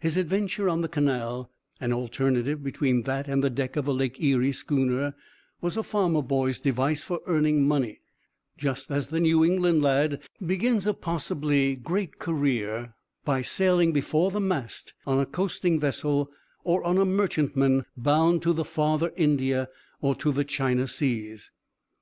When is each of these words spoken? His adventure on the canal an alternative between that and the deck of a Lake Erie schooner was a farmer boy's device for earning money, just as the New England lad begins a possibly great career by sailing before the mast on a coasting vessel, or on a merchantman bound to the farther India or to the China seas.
His 0.00 0.18
adventure 0.18 0.68
on 0.68 0.82
the 0.82 0.86
canal 0.88 1.50
an 1.80 1.94
alternative 1.94 2.62
between 2.62 3.04
that 3.04 3.26
and 3.26 3.42
the 3.42 3.48
deck 3.48 3.74
of 3.74 3.88
a 3.88 3.92
Lake 3.94 4.20
Erie 4.20 4.52
schooner 4.52 5.14
was 5.62 5.78
a 5.78 5.82
farmer 5.82 6.20
boy's 6.20 6.60
device 6.60 7.02
for 7.02 7.22
earning 7.24 7.66
money, 7.66 8.02
just 8.58 8.90
as 8.90 9.08
the 9.08 9.18
New 9.18 9.42
England 9.42 9.80
lad 9.80 10.20
begins 10.44 10.86
a 10.86 10.92
possibly 10.92 11.74
great 11.74 12.18
career 12.18 12.92
by 13.24 13.40
sailing 13.40 13.94
before 13.94 14.30
the 14.30 14.40
mast 14.40 14.92
on 15.06 15.18
a 15.18 15.24
coasting 15.24 15.80
vessel, 15.80 16.30
or 16.64 16.84
on 16.84 16.98
a 16.98 17.06
merchantman 17.06 17.86
bound 17.96 18.42
to 18.42 18.52
the 18.52 18.66
farther 18.66 19.10
India 19.16 19.70
or 20.02 20.14
to 20.14 20.32
the 20.32 20.44
China 20.44 20.86
seas. 20.86 21.50